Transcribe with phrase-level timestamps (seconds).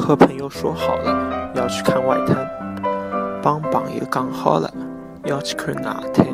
[0.00, 2.66] 和朋友说好了要去看外滩。
[3.46, 4.68] 帮朋友讲好了
[5.24, 6.26] 要去看外滩